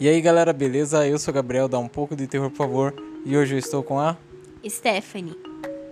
E 0.00 0.08
aí 0.08 0.20
galera, 0.20 0.52
beleza? 0.52 1.06
Eu 1.06 1.18
sou 1.18 1.32
o 1.32 1.34
Gabriel, 1.34 1.68
dá 1.68 1.78
um 1.78 1.88
pouco 1.88 2.14
de 2.14 2.26
terror 2.26 2.50
por 2.50 2.56
favor. 2.56 2.94
E 3.24 3.36
hoje 3.36 3.54
eu 3.54 3.58
estou 3.58 3.82
com 3.82 3.98
a. 3.98 4.16
Stephanie. 4.66 5.36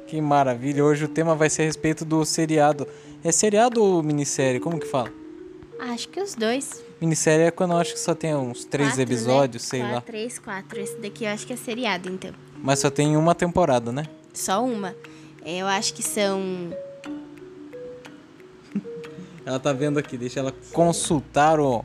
Que 0.06 0.21
maravilha! 0.21 0.84
Hoje 0.84 1.04
o 1.04 1.09
tema 1.09 1.34
vai 1.34 1.50
ser 1.50 1.62
a 1.62 1.64
respeito 1.64 2.04
do 2.04 2.24
seriado. 2.24 2.87
É 3.24 3.32
seriado 3.32 3.82
ou 3.82 4.03
minissérie? 4.03 4.61
Como 4.61 4.79
que 4.79 4.87
fala? 4.87 5.12
Acho 5.80 6.09
que 6.09 6.20
os 6.20 6.34
dois. 6.34 6.84
Minissérie 7.00 7.46
é 7.46 7.50
quando 7.50 7.73
eu 7.73 7.79
acho 7.79 7.95
que 7.95 8.00
só 8.00 8.14
tem 8.14 8.34
uns 8.34 8.64
três 8.64 8.91
Quatro, 8.91 9.02
episódios, 9.02 9.62
né? 9.64 9.69
sei 9.69 9.80
quatro, 9.80 9.95
lá. 9.96 10.00
Três, 10.02 10.38
quatro. 10.38 10.80
Esse 10.80 10.96
daqui 10.96 11.25
eu 11.25 11.30
acho 11.30 11.46
que 11.46 11.52
é 11.52 11.57
seriado, 11.57 12.09
então. 12.09 12.30
Mas 12.62 12.79
só 12.79 12.88
tem 12.91 13.16
uma 13.16 13.34
temporada, 13.34 13.91
né? 13.93 14.04
Só 14.32 14.64
uma. 14.64 14.95
É, 15.45 15.59
Eu 15.59 15.66
acho 15.66 15.93
que 15.93 16.02
são. 16.02 16.41
Ela 19.45 19.59
tá 19.61 19.73
vendo 19.73 19.98
aqui, 19.98 20.16
deixa 20.16 20.38
ela 20.41 20.54
consultar 20.73 21.59
o. 21.60 21.84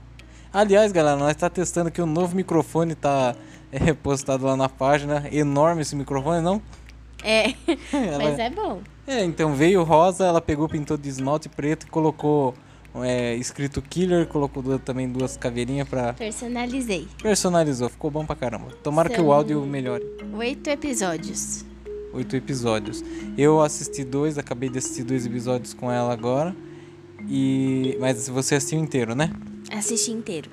Aliás, 0.54 0.92
galera, 0.92 1.18
nós 1.18 1.36
tá 1.36 1.50
testando 1.50 1.90
que 1.92 2.02
o 2.02 2.06
novo 2.06 2.36
microfone 2.36 2.94
tá 2.96 3.36
é, 3.72 3.94
postado 3.94 4.46
lá 4.46 4.56
na 4.58 4.68
página. 4.68 5.24
Enorme 5.32 5.82
esse 5.82 5.96
microfone, 5.96 6.42
não? 6.42 6.62
É, 7.24 7.54
Ela- 7.94 8.24
mas 8.24 8.40
é 8.40 8.50
bom. 8.50 8.82
É, 9.08 9.24
então 9.24 9.54
veio 9.56 9.84
rosa, 9.84 10.26
ela 10.26 10.42
pegou, 10.42 10.68
pintou 10.70 10.98
de 10.98 11.08
esmalte 11.10 11.50
preto 11.50 11.86
e 11.86 11.90
colocou 11.90 12.54
é, 12.96 13.36
escrito 13.36 13.82
killer, 13.82 14.28
colocou 14.28 14.62
du- 14.62 14.80
também 14.80 15.08
duas 15.10 15.38
caveirinhas 15.38 15.88
pra. 15.88 16.14
Personalizei. 16.14 17.08
Personalizou, 17.22 17.90
ficou 17.90 18.12
bom 18.12 18.26
pra 18.26 18.36
caramba. 18.36 18.68
Tomara 18.84 19.10
que 19.10 19.20
o 19.20 19.24
São- 19.26 19.32
áudio 19.32 19.62
melhore. 19.66 20.04
Oito 20.34 20.70
episódios. 20.70 21.66
Oito 22.14 22.36
episódios. 22.36 23.02
Eu 23.38 23.62
assisti 23.62 24.04
dois, 24.04 24.38
acabei 24.38 24.70
de 24.70 24.78
assistir 24.80 25.04
dois 25.04 25.26
episódios 25.26 25.74
com 25.74 25.90
ela 25.90 26.12
agora. 26.12 26.54
E. 27.30 27.98
Mas 28.02 28.28
você 28.28 28.56
assistiu 28.56 28.80
inteiro, 28.80 29.16
né? 29.16 29.32
Assisti 29.72 30.12
inteiro. 30.12 30.50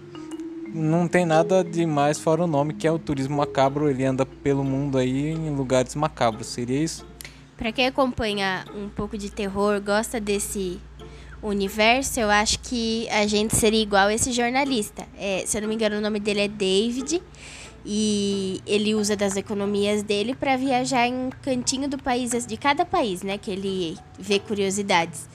Não 0.72 1.08
tem 1.08 1.24
nada 1.24 1.64
demais 1.64 2.18
fora 2.18 2.44
o 2.44 2.46
nome, 2.46 2.74
que 2.74 2.86
é 2.86 2.92
o 2.92 2.98
turismo 2.98 3.38
macabro. 3.38 3.88
Ele 3.88 4.04
anda 4.04 4.24
pelo 4.24 4.62
mundo 4.62 4.98
aí 4.98 5.30
em 5.30 5.54
lugares 5.54 5.94
macabros. 5.94 6.46
Seria 6.46 6.82
isso? 6.82 7.06
Pra 7.56 7.72
quem 7.72 7.86
acompanha 7.86 8.64
um 8.74 8.88
pouco 8.88 9.18
de 9.18 9.30
terror, 9.30 9.80
gosta 9.80 10.20
desse 10.20 10.78
universo, 11.42 12.20
eu 12.20 12.30
acho 12.30 12.58
que 12.60 13.08
a 13.10 13.26
gente 13.26 13.56
seria 13.56 13.82
igual 13.82 14.10
esse 14.10 14.30
jornalista. 14.32 15.06
É, 15.18 15.42
se 15.46 15.56
eu 15.56 15.62
não 15.62 15.68
me 15.68 15.74
engano, 15.74 15.96
o 15.96 16.00
nome 16.00 16.20
dele 16.20 16.40
é 16.40 16.48
David. 16.48 17.22
E 17.86 18.60
ele 18.66 18.94
usa 18.94 19.16
das 19.16 19.36
economias 19.36 20.02
dele 20.02 20.34
para 20.34 20.56
viajar 20.56 21.06
em 21.06 21.14
um 21.14 21.30
cantinho 21.30 21.88
do 21.88 21.96
país, 21.96 22.46
de 22.46 22.56
cada 22.56 22.84
país, 22.84 23.22
né? 23.22 23.38
Que 23.38 23.50
ele 23.50 23.96
vê 24.18 24.38
curiosidades. 24.38 25.26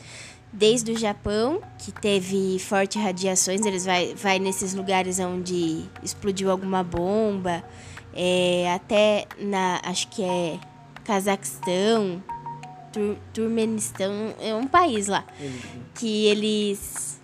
Desde 0.53 0.91
o 0.91 0.97
Japão, 0.97 1.61
que 1.79 1.91
teve 1.91 2.59
fortes 2.59 3.01
radiações, 3.01 3.65
eles 3.65 3.85
vai, 3.85 4.13
vai 4.13 4.37
nesses 4.37 4.75
lugares 4.75 5.17
onde 5.19 5.83
explodiu 6.03 6.51
alguma 6.51 6.83
bomba, 6.83 7.63
é, 8.13 8.71
até 8.71 9.25
na, 9.39 9.81
acho 9.83 10.07
que 10.09 10.23
é 10.23 10.59
Cazaquistão, 11.03 12.23
Tur 12.91 13.17
Turmenistão, 13.33 14.35
é 14.39 14.53
um 14.53 14.67
país 14.67 15.07
lá, 15.07 15.25
que 15.95 16.27
eles 16.27 17.19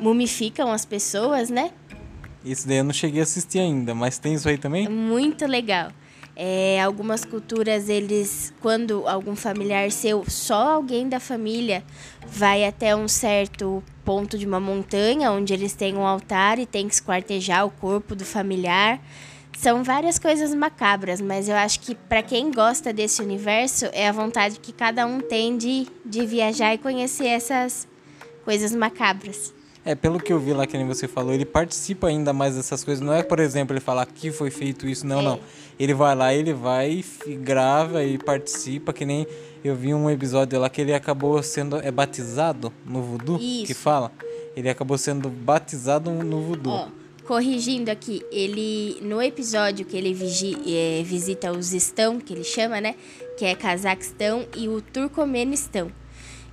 mumificam 0.00 0.72
as 0.72 0.86
pessoas, 0.86 1.50
né? 1.50 1.70
Isso 2.42 2.66
daí 2.66 2.78
eu 2.78 2.84
não 2.84 2.94
cheguei 2.94 3.20
a 3.20 3.24
assistir 3.24 3.58
ainda, 3.58 3.94
mas 3.94 4.16
tem 4.16 4.32
isso 4.32 4.48
aí 4.48 4.54
É 4.54 4.58
também? 4.58 4.88
muito 4.88 5.44
legal. 5.46 5.90
É, 6.40 6.80
algumas 6.80 7.24
culturas, 7.24 7.88
eles, 7.88 8.54
quando 8.60 9.08
algum 9.08 9.34
familiar 9.34 9.90
seu, 9.90 10.24
só 10.28 10.74
alguém 10.74 11.08
da 11.08 11.18
família 11.18 11.82
vai 12.28 12.64
até 12.64 12.94
um 12.94 13.08
certo 13.08 13.82
ponto 14.04 14.38
de 14.38 14.46
uma 14.46 14.60
montanha, 14.60 15.32
onde 15.32 15.52
eles 15.52 15.74
têm 15.74 15.96
um 15.96 16.06
altar 16.06 16.60
e 16.60 16.64
tem 16.64 16.86
que 16.86 16.94
esquartejar 16.94 17.66
o 17.66 17.70
corpo 17.70 18.14
do 18.14 18.24
familiar. 18.24 19.00
São 19.58 19.82
várias 19.82 20.16
coisas 20.16 20.54
macabras, 20.54 21.20
mas 21.20 21.48
eu 21.48 21.56
acho 21.56 21.80
que 21.80 21.96
para 21.96 22.22
quem 22.22 22.52
gosta 22.52 22.92
desse 22.92 23.20
universo, 23.20 23.86
é 23.92 24.06
a 24.06 24.12
vontade 24.12 24.60
que 24.60 24.72
cada 24.72 25.04
um 25.04 25.18
tem 25.18 25.58
de, 25.58 25.88
de 26.06 26.24
viajar 26.24 26.72
e 26.72 26.78
conhecer 26.78 27.26
essas 27.26 27.88
coisas 28.44 28.72
macabras. 28.72 29.57
É, 29.84 29.94
pelo 29.94 30.18
que 30.20 30.32
eu 30.32 30.38
vi 30.38 30.52
lá, 30.52 30.66
que 30.66 30.76
nem 30.76 30.86
você 30.86 31.08
falou, 31.08 31.32
ele 31.32 31.44
participa 31.46 32.08
ainda 32.08 32.32
mais 32.32 32.56
dessas 32.56 32.84
coisas. 32.84 33.02
Não 33.04 33.12
é, 33.12 33.22
por 33.22 33.38
exemplo, 33.40 33.72
ele 33.74 33.80
falar 33.80 34.04
que 34.06 34.30
foi 34.30 34.50
feito 34.50 34.86
isso, 34.86 35.06
não, 35.06 35.20
É. 35.20 35.22
não. 35.22 35.40
Ele 35.78 35.94
vai 35.94 36.14
lá, 36.14 36.34
ele 36.34 36.52
vai, 36.52 37.02
e 37.26 37.34
grava 37.36 38.04
e 38.04 38.18
participa, 38.18 38.92
que 38.92 39.04
nem 39.06 39.26
eu 39.64 39.74
vi 39.74 39.94
um 39.94 40.10
episódio 40.10 40.58
lá 40.58 40.68
que 40.68 40.80
ele 40.80 40.92
acabou 40.92 41.42
sendo 41.42 41.76
é 41.76 41.90
batizado 41.90 42.72
no 42.84 43.00
voodoo, 43.02 43.38
que 43.38 43.62
Isso. 43.64 43.74
fala. 43.76 44.12
Ele 44.56 44.68
acabou 44.68 44.98
sendo 44.98 45.28
batizado 45.30 46.10
no 46.10 46.42
voodoo. 46.42 46.72
Ó, 46.72 46.88
corrigindo 47.26 47.90
aqui, 47.90 48.22
ele 48.32 48.98
no 49.02 49.22
episódio 49.22 49.86
que 49.86 49.96
ele 49.96 50.12
vigi- 50.12 50.56
eh, 50.66 51.02
visita 51.04 51.52
o 51.52 51.62
Zistão, 51.62 52.18
que 52.18 52.32
ele 52.34 52.44
chama, 52.44 52.80
né? 52.80 52.94
Que 53.38 53.44
é 53.44 53.54
Cazaquistão 53.54 54.44
e 54.56 54.68
o 54.68 54.80
Turcomenistão. 54.82 55.90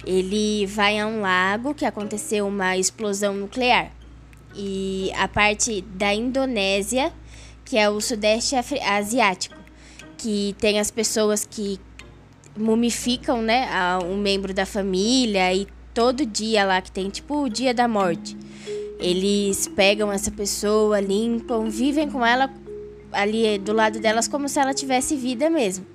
Ele 0.06 0.66
vai 0.68 1.00
a 1.00 1.08
um 1.08 1.22
lago 1.22 1.74
que 1.74 1.86
aconteceu 1.86 2.48
uma 2.48 2.78
explosão 2.78 3.34
nuclear. 3.34 3.92
E 4.56 5.12
a 5.16 5.28
parte 5.28 5.82
da 5.82 6.14
Indonésia, 6.14 7.12
que 7.66 7.78
é 7.78 7.90
o 7.90 8.00
Sudeste 8.00 8.56
Asiático, 8.56 9.56
que 10.18 10.56
tem 10.60 10.80
as 10.80 10.92
pessoas 10.92 11.46
que 11.50 11.80
mumificam, 12.56 13.42
né, 13.42 13.68
um 14.06 14.16
membro 14.16 14.54
da 14.54 14.66
família 14.66 15.54
e 15.54 15.68
todo 15.94 16.26
dia 16.26 16.64
lá 16.64 16.82
que 16.82 16.92
tem 16.92 17.10
tipo 17.10 17.44
o 17.44 17.50
dia 17.50 17.74
da 17.74 17.88
morte. 17.88 18.38
Eles 19.00 19.68
pegam 19.68 20.12
essa 20.12 20.32
pessoa, 20.32 21.02
limpam, 21.02 21.70
vivem 21.70 22.10
com 22.10 22.26
ela 22.26 22.50
ali 23.12 23.58
do 23.58 23.74
lado 23.74 24.00
delas 24.00 24.28
como 24.28 24.48
se 24.48 24.60
ela 24.60 24.74
tivesse 24.74 25.16
vida 25.18 25.50
mesmo. 25.50 25.86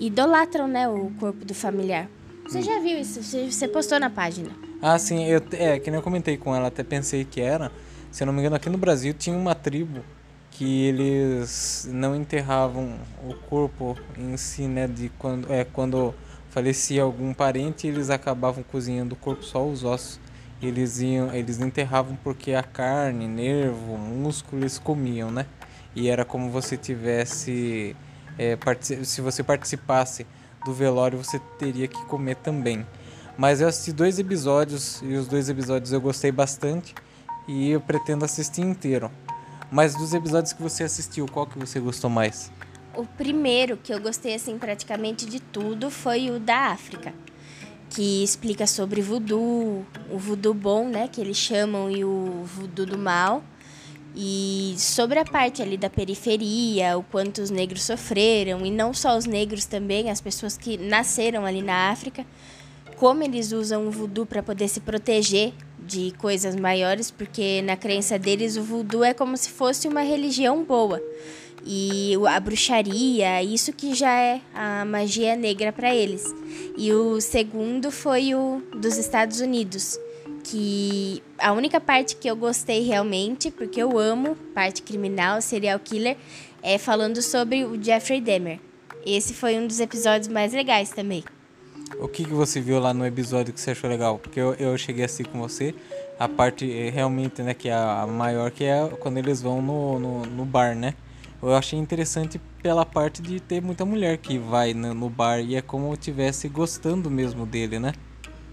Idolatram, 0.00 0.66
né, 0.66 0.88
o 0.88 1.10
corpo 1.18 1.44
do 1.44 1.54
familiar. 1.54 2.08
Você 2.46 2.62
já 2.62 2.78
viu 2.80 2.98
isso? 2.98 3.22
Você, 3.22 3.68
postou 3.68 3.98
na 3.98 4.10
página. 4.10 4.50
Ah, 4.80 4.98
sim, 4.98 5.24
eu, 5.24 5.40
é, 5.52 5.78
que 5.78 5.90
nem 5.90 5.98
eu 5.98 6.02
comentei 6.02 6.36
com 6.36 6.54
ela, 6.54 6.68
até 6.68 6.82
pensei 6.82 7.24
que 7.24 7.40
era. 7.40 7.70
Se 8.10 8.22
eu 8.22 8.26
não 8.26 8.32
me 8.32 8.40
engano, 8.40 8.56
aqui 8.56 8.68
no 8.68 8.76
Brasil 8.76 9.14
tinha 9.14 9.36
uma 9.36 9.54
tribo 9.54 10.04
que 10.50 10.84
eles 10.84 11.88
não 11.90 12.14
enterravam 12.14 12.98
o 13.26 13.34
corpo 13.34 13.96
em 14.18 14.36
si, 14.36 14.62
né? 14.62 14.86
De 14.86 15.08
quando, 15.18 15.50
é, 15.50 15.64
quando 15.64 16.14
falecia 16.50 17.02
algum 17.02 17.32
parente, 17.32 17.86
eles 17.86 18.10
acabavam 18.10 18.62
cozinhando 18.62 19.14
o 19.14 19.16
corpo, 19.16 19.42
só 19.42 19.66
os 19.66 19.82
ossos. 19.82 20.20
Eles 20.60 21.00
iam, 21.00 21.34
eles 21.34 21.58
enterravam 21.58 22.16
porque 22.22 22.52
a 22.52 22.62
carne, 22.62 23.26
nervo, 23.26 23.96
músculo, 23.96 24.62
eles 24.62 24.78
comiam, 24.78 25.30
né? 25.30 25.46
E 25.94 26.08
era 26.08 26.24
como 26.24 26.50
você 26.50 26.76
tivesse. 26.76 27.96
é, 28.38 28.56
se 29.04 29.20
você 29.20 29.42
participasse 29.42 30.26
do 30.64 30.72
velório, 30.72 31.18
você 31.18 31.38
teria 31.58 31.88
que 31.88 32.04
comer 32.06 32.36
também. 32.36 32.86
Mas 33.36 33.60
eu 33.60 33.68
assisti 33.68 33.92
dois 33.92 34.18
episódios 34.18 35.00
e 35.02 35.14
os 35.14 35.26
dois 35.26 35.48
episódios 35.48 35.92
eu 35.92 36.00
gostei 36.00 36.30
bastante 36.30 36.94
e 37.48 37.70
eu 37.70 37.80
pretendo 37.80 38.24
assistir 38.24 38.60
inteiro. 38.60 39.10
Mas 39.70 39.94
dos 39.94 40.12
episódios 40.12 40.52
que 40.52 40.62
você 40.62 40.84
assistiu, 40.84 41.26
qual 41.26 41.46
que 41.46 41.58
você 41.58 41.80
gostou 41.80 42.10
mais? 42.10 42.52
O 42.94 43.06
primeiro 43.06 43.78
que 43.78 43.92
eu 43.92 43.98
gostei 43.98 44.34
assim 44.34 44.58
praticamente 44.58 45.24
de 45.24 45.40
tudo 45.40 45.90
foi 45.90 46.30
o 46.30 46.38
da 46.38 46.66
África, 46.66 47.14
que 47.88 48.22
explica 48.22 48.66
sobre 48.66 49.00
voodoo, 49.00 49.86
o 50.10 50.18
voodoo 50.18 50.52
bom, 50.52 50.86
né, 50.88 51.08
que 51.08 51.20
eles 51.20 51.38
chamam 51.38 51.90
e 51.90 52.04
o 52.04 52.44
voodoo 52.44 52.84
do 52.84 52.98
mal. 52.98 53.42
E 54.14 54.74
sobre 54.76 55.18
a 55.18 55.24
parte 55.24 55.62
ali 55.62 55.76
da 55.76 55.88
periferia, 55.88 56.98
o 56.98 57.02
quanto 57.02 57.40
os 57.40 57.50
negros 57.50 57.82
sofreram, 57.82 58.64
e 58.66 58.70
não 58.70 58.92
só 58.92 59.16
os 59.16 59.24
negros 59.24 59.64
também, 59.64 60.10
as 60.10 60.20
pessoas 60.20 60.56
que 60.56 60.76
nasceram 60.76 61.46
ali 61.46 61.62
na 61.62 61.90
África, 61.90 62.26
como 62.96 63.22
eles 63.22 63.52
usam 63.52 63.88
o 63.88 63.90
voodoo 63.90 64.26
para 64.26 64.42
poder 64.42 64.68
se 64.68 64.80
proteger 64.80 65.52
de 65.78 66.12
coisas 66.18 66.54
maiores, 66.54 67.10
porque 67.10 67.62
na 67.62 67.76
crença 67.76 68.18
deles 68.18 68.56
o 68.56 68.62
voodoo 68.62 69.02
é 69.02 69.14
como 69.14 69.36
se 69.36 69.50
fosse 69.50 69.88
uma 69.88 70.02
religião 70.02 70.62
boa. 70.62 71.02
E 71.64 72.14
a 72.28 72.40
bruxaria, 72.40 73.42
isso 73.42 73.72
que 73.72 73.94
já 73.94 74.12
é 74.12 74.40
a 74.52 74.84
magia 74.84 75.36
negra 75.36 75.72
para 75.72 75.94
eles. 75.94 76.24
E 76.76 76.92
o 76.92 77.20
segundo 77.20 77.90
foi 77.90 78.34
o 78.34 78.62
dos 78.76 78.96
Estados 78.98 79.40
Unidos, 79.40 79.98
que 80.44 81.22
a 81.38 81.52
única 81.52 81.80
parte 81.80 82.16
que 82.16 82.28
eu 82.28 82.36
gostei 82.36 82.82
realmente, 82.82 83.50
porque 83.50 83.82
eu 83.82 83.98
amo 83.98 84.36
parte 84.54 84.82
criminal, 84.82 85.40
serial 85.40 85.78
killer, 85.78 86.16
é 86.62 86.78
falando 86.78 87.20
sobre 87.22 87.64
o 87.64 87.82
Jeffrey 87.82 88.20
Dahmer. 88.20 88.60
Esse 89.04 89.34
foi 89.34 89.58
um 89.58 89.66
dos 89.66 89.80
episódios 89.80 90.28
mais 90.28 90.52
legais 90.52 90.90
também. 90.90 91.24
O 91.98 92.08
que, 92.08 92.24
que 92.24 92.32
você 92.32 92.60
viu 92.60 92.78
lá 92.78 92.94
no 92.94 93.04
episódio 93.04 93.52
que 93.52 93.60
você 93.60 93.72
achou 93.72 93.88
legal? 93.90 94.18
Porque 94.18 94.40
eu, 94.40 94.54
eu 94.54 94.76
cheguei 94.78 95.02
a 95.02 95.06
assistir 95.06 95.26
com 95.26 95.38
você 95.38 95.74
a 96.18 96.28
parte 96.28 96.70
eh, 96.70 96.90
realmente, 96.90 97.42
né, 97.42 97.52
que 97.52 97.68
é 97.68 97.74
a 97.74 98.06
maior, 98.06 98.50
que 98.50 98.64
é 98.64 98.88
quando 99.00 99.18
eles 99.18 99.42
vão 99.42 99.60
no, 99.60 99.98
no, 99.98 100.22
no 100.26 100.44
bar, 100.44 100.74
né? 100.76 100.94
Eu 101.42 101.54
achei 101.54 101.76
interessante 101.76 102.40
pela 102.62 102.86
parte 102.86 103.20
de 103.20 103.40
ter 103.40 103.60
muita 103.60 103.84
mulher 103.84 104.16
que 104.18 104.38
vai 104.38 104.72
no, 104.72 104.94
no 104.94 105.10
bar 105.10 105.40
e 105.40 105.56
é 105.56 105.60
como 105.60 105.88
eu 105.88 105.94
estivesse 105.94 106.48
gostando 106.48 107.10
mesmo 107.10 107.44
dele, 107.44 107.80
né? 107.80 107.92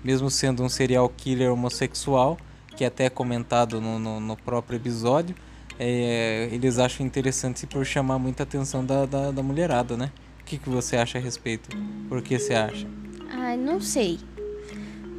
Mesmo 0.03 0.29
sendo 0.29 0.63
um 0.63 0.69
serial 0.69 1.09
killer 1.09 1.51
homossexual, 1.51 2.37
que 2.75 2.85
até 2.85 3.05
é 3.05 3.09
comentado 3.09 3.81
no, 3.81 3.99
no, 3.99 4.19
no 4.19 4.37
próprio 4.37 4.77
episódio, 4.77 5.35
é, 5.77 6.49
eles 6.51 6.77
acham 6.77 7.05
interessante 7.05 7.65
por 7.65 7.85
chamar 7.85 8.19
muita 8.19 8.43
atenção 8.43 8.85
da, 8.85 9.05
da, 9.05 9.31
da 9.31 9.43
mulherada, 9.43 9.95
né? 9.95 10.11
O 10.41 10.43
que, 10.43 10.57
que 10.57 10.69
você 10.69 10.97
acha 10.97 11.17
a 11.17 11.21
respeito? 11.21 11.69
Por 12.07 12.21
que 12.21 12.39
você 12.39 12.53
acha? 12.53 12.87
Ah, 13.31 13.55
não 13.55 13.79
sei. 13.79 14.19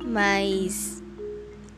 Mas 0.05 1.00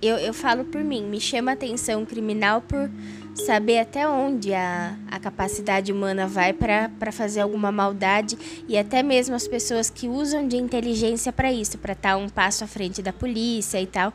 eu, 0.02 0.16
eu 0.18 0.34
falo 0.34 0.64
por 0.64 0.82
mim, 0.82 1.04
me 1.04 1.20
chama 1.20 1.52
atenção 1.52 2.04
criminal 2.04 2.60
por 2.60 2.90
saber 3.34 3.78
até 3.78 4.06
onde 4.06 4.52
a, 4.52 4.96
a 5.08 5.18
capacidade 5.20 5.92
humana 5.92 6.26
vai 6.26 6.52
para 6.52 7.12
fazer 7.12 7.40
alguma 7.40 7.70
maldade 7.70 8.36
e 8.68 8.76
até 8.76 9.02
mesmo 9.02 9.34
as 9.34 9.46
pessoas 9.46 9.88
que 9.88 10.08
usam 10.08 10.46
de 10.46 10.56
inteligência 10.56 11.32
para 11.32 11.52
isso, 11.52 11.78
para 11.78 11.92
estar 11.92 12.10
tá 12.10 12.16
um 12.16 12.28
passo 12.28 12.64
à 12.64 12.66
frente 12.66 13.00
da 13.00 13.12
polícia 13.12 13.80
e 13.80 13.86
tal. 13.86 14.12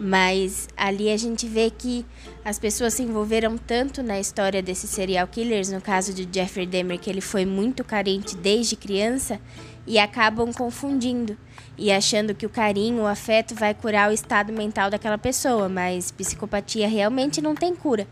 Mas 0.00 0.66
ali 0.74 1.10
a 1.10 1.16
gente 1.16 1.46
vê 1.46 1.68
que 1.68 2.06
as 2.42 2.58
pessoas 2.58 2.94
se 2.94 3.02
envolveram 3.02 3.58
tanto 3.58 4.02
na 4.02 4.18
história 4.18 4.62
desses 4.62 4.88
serial 4.88 5.26
killers, 5.26 5.70
no 5.70 5.80
caso 5.80 6.14
de 6.14 6.26
Jeffrey 6.32 6.66
Dahmer, 6.66 6.98
que 6.98 7.10
ele 7.10 7.20
foi 7.20 7.44
muito 7.44 7.84
carente 7.84 8.34
desde 8.34 8.76
criança, 8.76 9.38
e 9.86 9.98
acabam 9.98 10.52
confundindo 10.52 11.36
e 11.76 11.90
achando 11.90 12.34
que 12.34 12.44
o 12.44 12.50
carinho, 12.50 13.02
o 13.02 13.06
afeto 13.06 13.54
vai 13.54 13.72
curar 13.72 14.10
o 14.10 14.12
estado 14.12 14.52
mental 14.52 14.90
daquela 14.90 15.16
pessoa, 15.16 15.68
mas 15.68 16.10
psicopatia 16.10 16.86
realmente 16.86 17.40
não 17.40 17.54
tem 17.54 17.74
cura. 17.74 18.06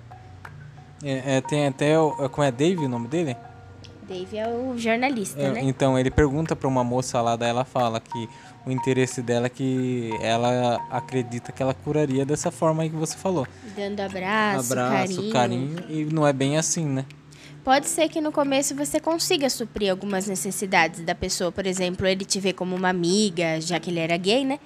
É, 1.02 1.36
é, 1.36 1.40
tem 1.40 1.66
até 1.66 1.98
o, 1.98 2.28
como 2.30 2.46
é 2.46 2.50
Dave 2.50 2.84
o 2.84 2.88
nome 2.88 3.06
dele? 3.08 3.36
Dave 4.08 4.38
é 4.38 4.48
o 4.48 4.76
jornalista, 4.78 5.38
é, 5.38 5.50
né? 5.50 5.60
Então 5.62 5.98
ele 5.98 6.10
pergunta 6.10 6.56
para 6.56 6.66
uma 6.66 6.82
moça 6.82 7.20
lá, 7.20 7.36
daí 7.36 7.50
ela 7.50 7.64
fala 7.64 8.00
que 8.00 8.28
o 8.64 8.70
interesse 8.70 9.20
dela 9.20 9.46
é 9.46 9.50
que 9.50 10.10
ela 10.22 10.80
acredita 10.90 11.52
que 11.52 11.62
ela 11.62 11.74
curaria 11.74 12.24
dessa 12.24 12.50
forma 12.50 12.82
aí 12.82 12.90
que 12.90 12.96
você 12.96 13.16
falou. 13.16 13.46
Dando 13.76 14.00
abraço, 14.00 14.72
abraço 14.72 15.30
carinho. 15.30 15.76
carinho. 15.76 15.84
E 15.90 16.04
não 16.06 16.26
é 16.26 16.32
bem 16.32 16.56
assim, 16.56 16.86
né? 16.86 17.04
Pode 17.68 17.86
ser 17.86 18.08
que 18.08 18.18
no 18.18 18.32
começo 18.32 18.74
você 18.74 18.98
consiga 18.98 19.50
suprir 19.50 19.90
algumas 19.90 20.26
necessidades 20.26 21.02
da 21.02 21.14
pessoa. 21.14 21.52
Por 21.52 21.66
exemplo, 21.66 22.06
ele 22.06 22.24
te 22.24 22.40
vê 22.40 22.50
como 22.50 22.74
uma 22.74 22.88
amiga, 22.88 23.60
já 23.60 23.78
que 23.78 23.90
ele 23.90 24.00
era 24.00 24.16
gay, 24.16 24.42
né? 24.42 24.58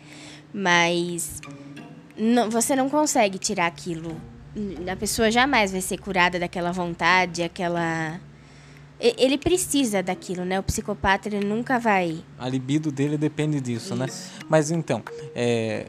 Mas 0.55 1.41
não, 2.17 2.49
você 2.49 2.77
não 2.77 2.89
consegue 2.89 3.39
tirar 3.39 3.67
aquilo. 3.67 4.17
A 4.89 4.95
pessoa 4.95 5.33
jamais 5.33 5.73
vai 5.73 5.81
ser 5.81 5.99
curada 5.99 6.39
daquela 6.39 6.71
vontade, 6.71 7.43
aquela 7.43 8.21
ele 9.01 9.37
precisa 9.37 10.01
daquilo, 10.01 10.45
né? 10.45 10.61
O 10.61 10.63
psicopata 10.63 11.29
ele 11.29 11.45
nunca 11.45 11.81
vai. 11.81 12.23
A 12.39 12.49
libido 12.49 12.93
dele 12.93 13.19
depende 13.19 13.61
disso, 13.61 13.97
né? 13.97 14.07
Isso. 14.07 14.31
né? 14.39 14.45
Mas 14.49 14.71
então, 14.71 15.03
é, 15.35 15.87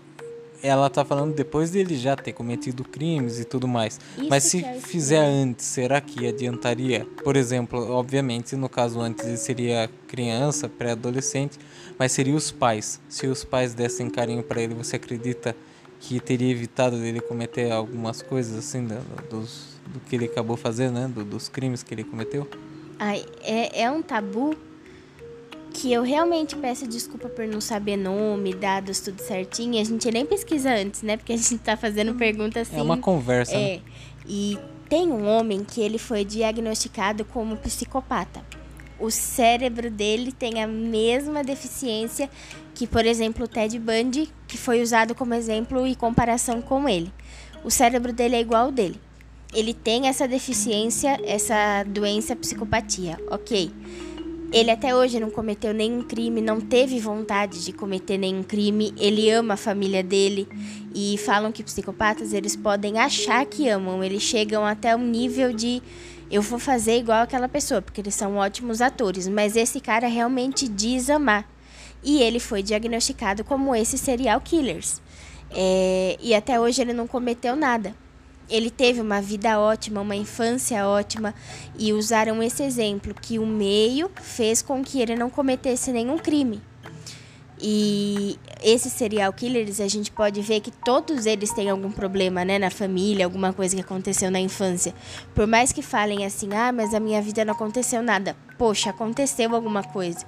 ela 0.63 0.89
tá 0.89 1.03
falando 1.03 1.35
depois 1.35 1.71
dele 1.71 1.97
já 1.97 2.15
ter 2.15 2.31
cometido 2.31 2.85
crimes 2.85 3.37
e 3.37 3.43
tudo 3.43 3.67
mais. 3.67 3.99
Isso 4.17 4.29
Mas 4.29 4.43
se 4.43 4.63
é 4.63 4.79
fizer 4.79 5.19
antes, 5.19 5.65
será 5.65 5.99
que 5.99 6.25
adiantaria? 6.25 7.05
Por 7.21 7.35
exemplo, 7.35 7.91
obviamente, 7.91 8.55
no 8.55 8.69
caso 8.69 9.01
antes 9.01 9.27
ele 9.27 9.35
seria 9.35 9.89
criança, 10.07 10.69
pré-adolescente, 10.69 11.59
mas 11.99 12.13
seria 12.13 12.33
os 12.33 12.49
pais. 12.49 13.01
Se 13.09 13.27
os 13.27 13.43
pais 13.43 13.73
dessem 13.73 14.09
carinho 14.09 14.41
para 14.41 14.61
ele, 14.61 14.73
você 14.73 14.95
acredita 14.95 15.53
que 15.99 16.19
teria 16.21 16.51
evitado 16.51 16.97
dele 16.97 17.19
cometer 17.19 17.69
algumas 17.69 18.21
coisas 18.21 18.57
assim 18.57 18.85
do, 18.85 18.95
dos, 19.29 19.79
do 19.87 19.99
que 19.99 20.15
ele 20.15 20.25
acabou 20.25 20.55
fazendo, 20.55 20.93
né? 20.93 21.11
Do, 21.13 21.25
dos 21.25 21.49
crimes 21.49 21.83
que 21.83 21.93
ele 21.93 22.05
cometeu? 22.05 22.47
Ai, 22.97 23.25
é, 23.41 23.83
é 23.83 23.91
um 23.91 24.01
tabu 24.01 24.55
que 25.73 25.91
eu 25.91 26.03
realmente 26.03 26.55
peço 26.55 26.87
desculpa 26.87 27.27
por 27.27 27.47
não 27.47 27.59
saber 27.59 27.97
nome, 27.97 28.53
dados, 28.53 28.99
tudo 28.99 29.19
certinho. 29.19 29.81
A 29.81 29.83
gente 29.83 30.09
nem 30.11 30.25
pesquisa 30.25 30.73
antes, 30.73 31.01
né? 31.01 31.17
Porque 31.17 31.33
a 31.33 31.37
gente 31.37 31.57
tá 31.57 31.75
fazendo 31.75 32.13
perguntas 32.13 32.69
assim. 32.69 32.79
É 32.79 32.83
uma 32.83 32.97
conversa. 32.97 33.53
É. 33.53 33.75
Né? 33.75 33.81
E 34.25 34.57
tem 34.87 35.11
um 35.11 35.27
homem 35.27 35.63
que 35.63 35.81
ele 35.81 35.97
foi 35.97 36.23
diagnosticado 36.23 37.25
como 37.25 37.57
psicopata. 37.57 38.41
O 38.99 39.09
cérebro 39.09 39.89
dele 39.89 40.31
tem 40.31 40.63
a 40.63 40.67
mesma 40.67 41.43
deficiência 41.43 42.29
que, 42.73 42.87
por 42.87 43.05
exemplo, 43.05 43.45
o 43.45 43.47
Ted 43.47 43.77
Bundy, 43.79 44.29
que 44.47 44.57
foi 44.57 44.81
usado 44.81 45.13
como 45.13 45.33
exemplo 45.33 45.85
e 45.85 45.95
comparação 45.95 46.61
com 46.61 46.87
ele. 46.87 47.11
O 47.63 47.71
cérebro 47.71 48.13
dele 48.13 48.35
é 48.35 48.41
igual 48.41 48.65
ao 48.65 48.71
dele 48.71 48.99
ele 49.53 49.73
tem 49.73 50.07
essa 50.07 50.27
deficiência, 50.27 51.19
essa 51.23 51.83
doença 51.83 52.35
psicopatia, 52.35 53.17
ok. 53.29 53.71
Ele 54.53 54.69
até 54.69 54.95
hoje 54.95 55.19
não 55.19 55.31
cometeu 55.31 55.73
nenhum 55.73 56.03
crime, 56.03 56.39
não 56.39 56.61
teve 56.61 56.99
vontade 56.99 57.65
de 57.65 57.73
cometer 57.73 58.19
nenhum 58.19 58.43
crime. 58.43 58.93
Ele 58.95 59.27
ama 59.31 59.55
a 59.55 59.57
família 59.57 60.03
dele 60.03 60.47
e 60.93 61.17
falam 61.17 61.51
que 61.51 61.63
psicopatas 61.63 62.33
eles 62.33 62.55
podem 62.55 62.99
achar 62.99 63.43
que 63.47 63.67
amam. 63.67 64.03
Eles 64.03 64.21
chegam 64.21 64.63
até 64.63 64.95
um 64.95 65.03
nível 65.03 65.51
de 65.51 65.81
eu 66.29 66.39
vou 66.43 66.59
fazer 66.59 66.99
igual 66.99 67.23
aquela 67.23 67.49
pessoa, 67.49 67.81
porque 67.81 67.99
eles 67.99 68.13
são 68.13 68.35
ótimos 68.35 68.79
atores. 68.79 69.27
Mas 69.27 69.55
esse 69.55 69.81
cara 69.81 70.07
realmente 70.07 70.67
diz 70.67 71.09
amar. 71.09 71.49
E 72.03 72.21
ele 72.21 72.39
foi 72.39 72.61
diagnosticado 72.61 73.43
como 73.43 73.73
esses 73.73 73.99
serial 73.99 74.39
killers. 74.39 75.01
É, 75.49 76.15
e 76.21 76.35
até 76.35 76.59
hoje 76.59 76.79
ele 76.79 76.93
não 76.93 77.07
cometeu 77.07 77.55
nada 77.55 77.95
ele 78.49 78.69
teve 78.69 79.01
uma 79.01 79.21
vida 79.21 79.59
ótima, 79.59 80.01
uma 80.01 80.15
infância 80.15 80.85
ótima 80.87 81.33
e 81.77 81.93
usaram 81.93 82.41
esse 82.41 82.63
exemplo 82.63 83.13
que 83.13 83.39
o 83.39 83.45
meio 83.45 84.09
fez 84.15 84.61
com 84.61 84.83
que 84.83 85.01
ele 85.01 85.15
não 85.15 85.29
cometesse 85.29 85.91
nenhum 85.91 86.17
crime. 86.17 86.61
E 87.65 88.37
esses 88.61 88.91
serial 88.91 89.31
killers, 89.31 89.79
a 89.79 89.87
gente 89.87 90.11
pode 90.11 90.41
ver 90.41 90.59
que 90.59 90.69
todos 90.69 91.25
eles 91.25 91.53
têm 91.53 91.69
algum 91.69 91.91
problema, 91.91 92.43
né, 92.43 92.59
na 92.59 92.69
família, 92.69 93.25
alguma 93.25 93.53
coisa 93.53 93.73
que 93.73 93.81
aconteceu 93.81 94.29
na 94.29 94.39
infância. 94.39 94.93
Por 95.33 95.47
mais 95.47 95.71
que 95.71 95.81
falem 95.81 96.25
assim: 96.25 96.49
"Ah, 96.53 96.73
mas 96.73 96.93
a 96.93 96.99
minha 96.99 97.21
vida 97.21 97.45
não 97.45 97.53
aconteceu 97.53 98.03
nada". 98.03 98.35
Poxa, 98.57 98.89
aconteceu 98.89 99.55
alguma 99.55 99.81
coisa. 99.81 100.25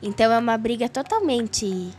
Então 0.00 0.30
é 0.30 0.38
uma 0.38 0.56
briga 0.56 0.88
totalmente 0.88 1.90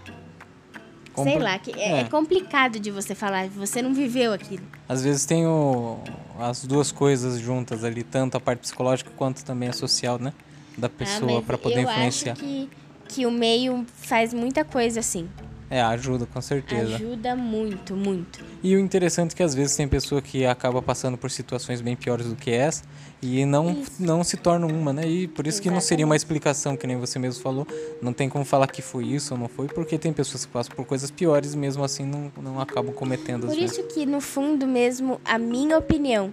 Compre... 1.18 1.32
Sei 1.32 1.42
lá, 1.42 1.58
que 1.58 1.72
é, 1.72 1.92
é. 1.92 2.00
é, 2.02 2.04
complicado 2.04 2.80
de 2.80 2.92
você 2.92 3.16
falar, 3.16 3.48
você 3.48 3.82
não 3.82 3.92
viveu 3.92 4.32
aquilo. 4.32 4.64
Às 4.88 5.04
vezes 5.04 5.26
tem 5.26 5.48
o, 5.48 5.98
as 6.40 6.64
duas 6.64 6.92
coisas 6.92 7.40
juntas 7.40 7.84
ali, 7.84 8.04
tanto 8.04 8.38
a 8.38 8.40
parte 8.40 8.60
psicológica 8.60 9.10
quanto 9.18 9.44
também 9.44 9.68
a 9.68 9.74
social, 9.74 10.20
né? 10.20 10.32
Da 10.78 10.86
ah, 10.86 10.90
pessoa 10.92 11.40
ah, 11.40 11.42
para 11.42 11.58
poder 11.58 11.78
eu 11.78 11.90
influenciar. 11.90 12.34
Acho 12.34 12.44
que, 12.44 12.70
que 13.10 13.26
o 13.26 13.32
meio 13.32 13.84
faz 13.96 14.32
muita 14.32 14.64
coisa 14.64 15.00
assim. 15.00 15.28
É, 15.70 15.82
ajuda, 15.82 16.26
com 16.26 16.42
certeza. 16.42 16.96
Ajuda 16.96 17.36
muito, 17.36 17.94
muito. 17.94 18.40
E 18.64 18.76
o 18.76 18.80
interessante 18.80 19.34
é 19.34 19.36
que 19.36 19.44
às 19.44 19.54
vezes 19.54 19.76
tem 19.76 19.88
pessoa 19.88 20.22
que 20.22 20.46
acaba 20.46 20.82
passando 20.82 21.18
por 21.18 21.30
situações 21.30 21.82
bem 21.82 21.96
piores 21.96 22.28
do 22.28 22.36
que 22.36 22.52
essa 22.52 22.84
e 23.22 23.46
não, 23.46 23.84
não 24.00 24.24
se 24.24 24.38
torna 24.38 24.66
uma, 24.66 24.94
né? 24.94 25.06
E 25.06 25.28
por 25.28 25.46
isso 25.46 25.58
Exatamente. 25.58 25.64
que 25.64 25.70
não 25.70 25.82
seria 25.82 26.06
uma 26.06 26.16
explicação, 26.16 26.78
que 26.78 26.88
nem 26.88 26.98
você 26.98 27.20
mesmo 27.20 27.42
falou. 27.42 27.68
Não 28.02 28.14
tem 28.14 28.30
como 28.30 28.46
falar 28.46 28.68
que 28.68 28.82
foi 28.82 29.06
isso 29.06 29.34
ou 29.34 29.40
não 29.40 29.50
foi, 29.50 29.68
porque 29.68 29.98
tem 29.98 30.14
pessoas 30.14 30.46
que 30.46 30.52
passam 30.52 30.74
por 30.74 30.86
coisas 30.86 31.12
piores 31.12 31.54
e 31.54 31.58
mesmo 31.58 31.84
assim 31.84 32.06
não, 32.06 32.32
não 32.42 32.62
acabam 32.62 32.94
cometendo. 32.94 33.48
Por 33.48 33.58
isso 33.58 33.82
vezes. 33.82 33.94
que, 33.94 34.06
no 34.06 34.22
fundo 34.22 34.66
mesmo, 34.66 35.20
a 35.26 35.38
minha 35.38 35.78
opinião 35.78 36.32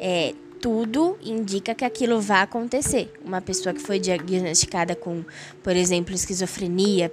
é 0.00 0.34
tudo 0.60 1.18
indica 1.22 1.74
que 1.74 1.84
aquilo 1.84 2.20
vai 2.20 2.40
acontecer. 2.40 3.12
Uma 3.24 3.40
pessoa 3.40 3.74
que 3.74 3.80
foi 3.80 3.98
diagnosticada 3.98 4.94
com, 4.94 5.24
por 5.62 5.74
exemplo, 5.74 6.14
esquizofrenia, 6.14 7.08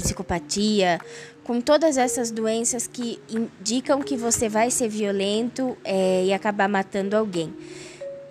psicopatia, 0.00 1.00
com 1.44 1.60
todas 1.60 1.96
essas 1.96 2.30
doenças 2.30 2.86
que 2.86 3.18
indicam 3.28 4.00
que 4.00 4.16
você 4.16 4.48
vai 4.48 4.70
ser 4.70 4.88
violento 4.88 5.76
é, 5.84 6.24
e 6.26 6.32
acabar 6.32 6.68
matando 6.68 7.16
alguém. 7.16 7.52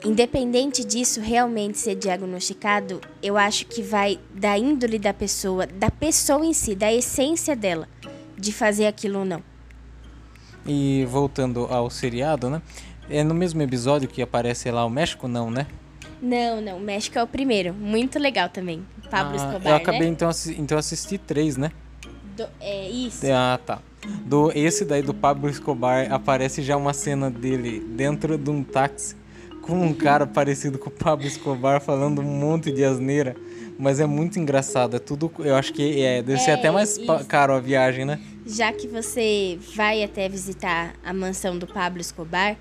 Independente 0.05 0.85
disso 0.85 1.19
realmente 1.19 1.79
ser 1.79 1.95
diagnosticado, 1.95 3.01
eu 3.21 3.35
acho 3.35 3.65
que 3.65 3.81
vai 3.81 4.19
da 4.33 4.57
índole 4.57 4.99
da 4.99 5.13
pessoa, 5.13 5.65
da 5.65 5.89
pessoa 5.89 6.45
em 6.45 6.53
si, 6.53 6.75
da 6.75 6.93
essência 6.93 7.55
dela, 7.55 7.89
de 8.37 8.53
fazer 8.53 8.85
aquilo 8.85 9.19
ou 9.19 9.25
não. 9.25 9.43
E 10.65 11.05
voltando 11.09 11.65
ao 11.65 11.89
seriado, 11.89 12.49
né? 12.49 12.61
É 13.09 13.23
no 13.23 13.33
mesmo 13.33 13.61
episódio 13.61 14.07
que 14.07 14.21
aparece 14.21 14.69
lá 14.69 14.85
o 14.85 14.89
México, 14.89 15.27
não, 15.27 15.49
né? 15.49 15.65
Não, 16.21 16.61
não. 16.61 16.79
México 16.79 17.17
é 17.17 17.23
o 17.23 17.27
primeiro. 17.27 17.73
Muito 17.73 18.17
legal 18.19 18.49
também. 18.49 18.85
Pablo 19.09 19.33
ah, 19.33 19.35
Escobar. 19.35 19.71
Eu 19.71 19.75
acabei 19.75 20.01
né? 20.01 20.07
então, 20.07 20.29
então 20.57 20.77
assisti 20.77 21.17
três, 21.17 21.57
né? 21.57 21.71
Do, 22.35 22.47
é 22.59 22.89
isso. 22.89 23.25
Ah, 23.31 23.59
tá. 23.63 23.79
Do, 24.25 24.51
esse 24.55 24.85
daí 24.85 25.01
do 25.01 25.13
Pablo 25.13 25.49
Escobar 25.49 26.11
aparece 26.11 26.61
já 26.61 26.77
uma 26.77 26.93
cena 26.93 27.29
dele 27.29 27.79
dentro 27.79 28.37
de 28.37 28.49
um 28.49 28.63
táxi 28.63 29.15
com 29.61 29.85
um 29.85 29.93
cara 29.93 30.25
parecido 30.27 30.77
com 30.77 30.89
o 30.89 30.91
Pablo 30.91 31.25
Escobar 31.25 31.81
falando 31.81 32.21
um 32.21 32.25
monte 32.25 32.71
de 32.71 32.83
asneira. 32.83 33.35
Mas 33.79 33.99
é 33.99 34.07
muito 34.07 34.39
engraçado, 34.39 34.95
é 34.95 34.99
tudo. 34.99 35.31
Eu 35.39 35.55
acho 35.55 35.71
que 35.71 36.01
é, 36.01 36.21
deve 36.23 36.39
é, 36.39 36.43
ser 36.43 36.51
até 36.51 36.71
mais 36.71 36.97
isso. 36.97 37.25
caro 37.25 37.53
a 37.53 37.59
viagem, 37.59 38.05
né? 38.05 38.19
Já 38.45 38.73
que 38.73 38.87
você 38.87 39.59
vai 39.75 40.03
até 40.03 40.27
visitar 40.27 40.93
a 41.03 41.13
mansão 41.13 41.59
do 41.59 41.67
Pablo 41.67 42.01
Escobar, 42.01 42.57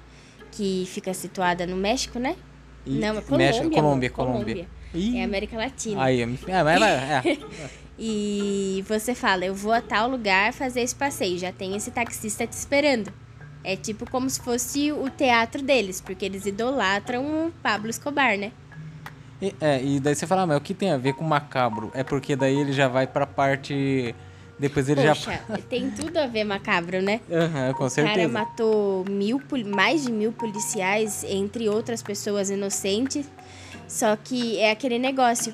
que 0.53 0.85
fica 0.87 1.15
situada 1.15 1.67
no 1.67 1.77
México, 1.77 2.19
né? 2.19 2.37
E 2.87 2.95
Não, 2.99 3.19
é 3.19 3.21
Colômbia. 3.21 3.47
México, 3.47 3.71
Colômbia, 3.71 4.11
Colômbia. 4.11 4.69
Colômbia. 4.93 5.21
É 5.21 5.25
América 5.25 5.57
Latina. 5.57 6.03
Aí, 6.03 6.23
é, 6.23 6.27
mas 6.27 6.83
é. 7.27 7.39
e 7.99 8.85
você 8.89 9.15
fala, 9.15 9.45
eu 9.45 9.55
vou 9.55 9.73
a 9.73 9.83
tal 9.83 10.09
lugar 10.09 10.53
fazer 10.53 10.81
esse 10.81 10.95
passeio, 10.95 11.39
já 11.39 11.53
tem 11.53 11.77
esse 11.77 11.91
taxista 11.91 12.47
te 12.47 12.53
esperando. 12.53 13.13
É 13.63 13.75
tipo 13.75 14.09
como 14.09 14.31
se 14.31 14.41
fosse 14.41 14.93
o 14.93 15.11
teatro 15.11 15.61
deles, 15.61 16.01
porque 16.01 16.25
eles 16.25 16.47
idolatram 16.47 17.49
o 17.49 17.53
Pablo 17.63 17.91
Escobar, 17.91 18.39
né? 18.39 18.53
E, 19.43 19.55
é, 19.61 19.83
e 19.83 20.01
daí 20.01 20.15
você 20.15 20.27
fala, 20.27 20.43
ah, 20.43 20.47
mas 20.47 20.57
o 20.57 20.61
que 20.61 20.73
tem 20.73 20.93
a 20.93 20.97
ver 20.97 21.13
com 21.15 21.25
macabro? 21.25 21.91
É 21.93 22.03
porque 22.03 22.37
daí 22.37 22.59
ele 22.59 22.73
já 22.73 22.89
vai 22.89 23.07
pra 23.07 23.27
parte. 23.27 24.15
Depois 24.59 24.89
ele 24.89 25.07
Poxa, 25.07 25.41
já. 25.49 25.59
tem 25.69 25.91
tudo 25.91 26.17
a 26.17 26.27
ver 26.27 26.45
macabro, 26.45 27.03
né? 27.03 27.21
Aham, 27.31 27.73
com 27.75 27.85
O 27.85 27.91
cara 27.91 27.91
certeza. 27.91 28.29
matou 28.33 29.05
mil, 29.09 29.41
mais 29.67 30.05
de 30.05 30.11
mil 30.13 30.33
policiais, 30.33 31.25
entre 31.29 31.69
outras 31.69 32.03
pessoas 32.03 32.49
inocentes. 32.49 33.27
Só 33.87 34.17
que 34.17 34.59
é 34.59 34.71
aquele 34.71 34.99
negócio. 34.99 35.53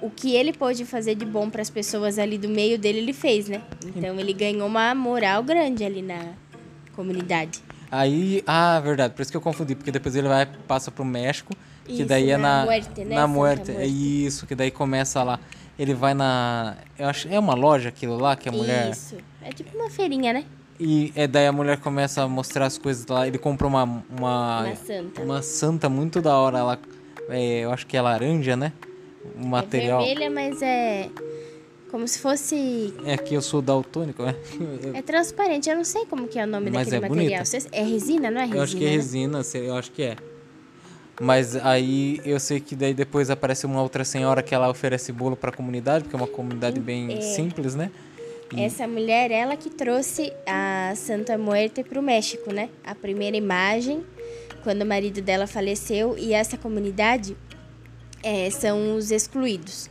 O 0.00 0.08
que 0.08 0.36
ele 0.36 0.52
pôde 0.52 0.84
fazer 0.84 1.16
de 1.16 1.24
bom 1.24 1.50
para 1.50 1.60
as 1.60 1.68
pessoas 1.68 2.16
ali 2.20 2.38
do 2.38 2.48
meio 2.48 2.78
dele, 2.78 2.98
ele 2.98 3.12
fez, 3.12 3.48
né? 3.48 3.60
Então 3.96 4.18
ele 4.20 4.32
ganhou 4.32 4.68
uma 4.68 4.94
moral 4.94 5.42
grande 5.42 5.84
ali 5.84 6.00
na 6.00 6.20
comunidade. 6.94 7.58
Aí, 7.90 8.42
ah, 8.46 8.78
verdade, 8.80 9.14
por 9.14 9.22
isso 9.22 9.30
que 9.30 9.36
eu 9.36 9.40
confundi, 9.40 9.74
porque 9.74 9.90
depois 9.90 10.14
ele 10.14 10.28
vai 10.28 10.46
passa 10.68 10.90
pro 10.90 11.04
México, 11.04 11.52
que 11.84 11.94
Isso, 11.94 12.04
daí 12.04 12.30
é 12.30 12.36
na 12.36 12.58
na 12.60 12.64
Muerte, 12.66 13.00
né? 13.00 13.04
na 13.14 13.14
Santa 13.22 13.26
Muerte, 13.28 13.70
é 13.70 13.74
Muerte. 13.74 14.24
isso, 14.26 14.46
que 14.46 14.54
daí 14.54 14.70
começa 14.70 15.22
lá. 15.22 15.40
Ele 15.78 15.94
vai 15.94 16.12
na, 16.14 16.76
eu 16.98 17.06
acho, 17.06 17.28
é 17.28 17.38
uma 17.38 17.54
loja 17.54 17.88
aquilo 17.90 18.16
lá 18.18 18.34
que 18.34 18.48
a 18.48 18.52
mulher 18.52 18.90
Isso. 18.90 19.16
É 19.42 19.50
tipo 19.52 19.76
uma 19.78 19.88
feirinha, 19.90 20.32
né? 20.32 20.44
e 20.80 21.12
é 21.16 21.26
daí 21.26 21.46
a 21.46 21.52
mulher 21.52 21.78
começa 21.78 22.22
a 22.22 22.28
mostrar 22.28 22.66
as 22.66 22.78
coisas 22.78 23.06
lá. 23.06 23.26
Ele 23.26 23.38
compra 23.38 23.66
uma 23.66 23.82
uma 23.84 24.02
Uma 24.64 24.76
santa. 24.76 25.22
uma 25.22 25.42
santa 25.42 25.88
muito 25.88 26.20
da 26.20 26.36
hora, 26.36 26.58
ela 26.58 26.78
é, 27.28 27.60
eu 27.64 27.72
acho 27.72 27.86
que 27.86 27.96
é 27.96 28.00
laranja, 28.02 28.56
né? 28.56 28.72
O 29.40 29.46
material. 29.46 30.02
É 30.02 30.06
vermelha, 30.06 30.30
mas 30.30 30.62
é 30.62 31.08
como 31.90 32.06
se 32.06 32.18
fosse 32.18 32.92
É 33.04 33.16
que 33.16 33.34
eu 33.34 33.42
sou 33.42 33.60
daltônico, 33.62 34.22
né? 34.22 34.34
é 34.94 35.02
transparente. 35.02 35.68
Eu 35.70 35.76
não 35.76 35.84
sei 35.84 36.04
como 36.06 36.26
que 36.28 36.38
é 36.38 36.44
o 36.44 36.46
nome 36.46 36.70
Mas 36.70 36.88
daquele 36.88 36.96
é 37.04 37.08
material. 37.08 37.42
bonita. 37.44 37.68
É 37.72 37.82
resina, 37.82 38.30
não 38.30 38.38
é 38.40 38.44
resina? 38.44 38.56
Eu 38.58 38.62
acho 38.62 38.76
que 38.76 38.84
é 38.84 38.88
né? 38.88 38.94
resina, 38.94 39.42
se- 39.42 39.58
eu 39.58 39.76
acho 39.76 39.90
que 39.92 40.02
é. 40.02 40.16
Mas 41.20 41.56
aí 41.56 42.20
eu 42.24 42.38
sei 42.38 42.60
que 42.60 42.76
daí 42.76 42.94
depois 42.94 43.28
aparece 43.28 43.66
uma 43.66 43.82
outra 43.82 44.04
senhora 44.04 44.42
que 44.42 44.54
ela 44.54 44.68
oferece 44.70 45.10
bolo 45.12 45.36
pra 45.36 45.50
comunidade, 45.50 46.04
porque 46.04 46.14
é 46.14 46.18
uma 46.18 46.28
comunidade 46.28 46.78
bem 46.80 47.12
É. 47.18 47.20
simples, 47.20 47.74
né? 47.74 47.90
E- 48.54 48.62
Essa 48.62 48.86
mulher, 48.86 49.30
ela 49.30 49.56
que 49.56 49.68
trouxe 49.68 50.32
a 50.46 50.92
Santa 50.96 51.36
Muerte 51.36 51.82
para 51.82 51.98
o 51.98 52.02
México, 52.02 52.52
né? 52.52 52.68
A 52.84 52.94
primeira 52.94 53.36
imagem, 53.36 54.04
quando 54.62 54.82
o 54.82 54.86
marido 54.86 55.20
dela 55.20 55.46
faleceu. 55.46 56.16
E 56.16 56.32
essa 56.32 56.56
comunidade 56.56 57.36
é, 58.22 58.48
são 58.50 58.96
os 58.96 59.10
excluídos. 59.10 59.90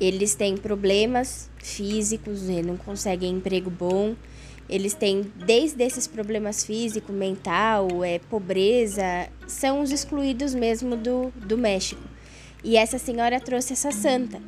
Eles 0.00 0.34
têm 0.34 0.56
problemas 0.56 1.48
físicos, 1.58 2.42
não 2.64 2.76
conseguem 2.76 3.32
emprego 3.32 3.70
bom. 3.70 4.14
Eles 4.68 4.92
têm, 4.92 5.32
desde 5.46 5.82
esses 5.82 6.06
problemas 6.06 6.64
físicos, 6.64 7.14
mental, 7.14 8.04
é, 8.04 8.18
pobreza, 8.18 9.28
são 9.46 9.80
os 9.80 9.90
excluídos 9.90 10.54
mesmo 10.54 10.94
do, 10.96 11.32
do 11.36 11.56
México. 11.56 12.02
E 12.62 12.76
essa 12.76 12.98
senhora 12.98 13.40
trouxe 13.40 13.72
essa 13.72 13.90
santa. 13.90 14.42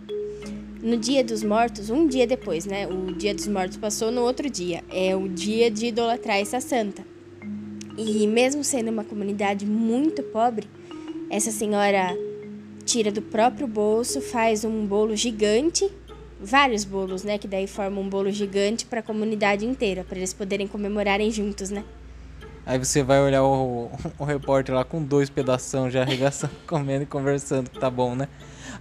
No 0.83 0.97
dia 0.97 1.23
dos 1.23 1.43
mortos, 1.43 1.91
um 1.91 2.07
dia 2.07 2.27
depois, 2.27 2.67
né? 2.67 2.87
O 2.87 3.13
dia 3.13 3.35
dos 3.35 3.47
mortos 3.47 3.77
passou 3.77 4.11
no 4.11 4.23
outro 4.23 4.49
dia. 4.51 4.83
É 4.91 5.15
o 5.15 5.29
dia 5.29 5.71
de 5.71 5.87
idolatrar 5.87 6.39
essa 6.39 6.61
santa. 6.61 7.05
E 7.97 8.27
mesmo 8.27 8.65
sendo 8.65 8.91
uma 8.91 9.05
comunidade 9.05 9.67
muito 9.67 10.23
pobre, 10.23 10.67
essa 11.29 11.51
senhora 11.51 12.17
tira 12.85 13.13
do 13.13 13.23
próprio 13.23 13.67
bolso, 13.67 14.21
faz 14.21 14.65
um 14.65 14.87
bolo 14.87 15.15
gigante, 15.15 15.91
vários 16.43 16.85
bolos, 16.85 17.23
né? 17.23 17.39
Que 17.39 17.47
daí 17.47 17.67
formam 17.67 18.03
um 18.03 18.09
bolo 18.09 18.31
gigante 18.31 18.85
para 18.87 19.01
a 19.01 19.03
comunidade 19.03 19.65
inteira, 19.65 20.05
para 20.05 20.19
eles 20.19 20.33
poderem 20.33 20.67
comemorarem 20.67 21.31
juntos, 21.31 21.71
né? 21.71 21.85
Aí 22.65 22.79
você 22.79 23.03
vai 23.03 23.21
olhar 23.21 23.43
o, 23.43 23.91
o 24.19 24.25
repórter 24.25 24.75
lá 24.75 24.85
com 24.85 25.03
dois 25.03 25.29
pedação 25.31 25.91
já 25.91 26.03
arregaçando, 26.03 26.53
comendo 26.67 27.03
e 27.03 27.07
conversando, 27.07 27.71
que 27.71 27.79
tá 27.79 27.91
bom, 27.91 28.15
né? 28.15 28.29